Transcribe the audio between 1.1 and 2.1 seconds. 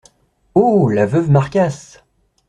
Marcasse!…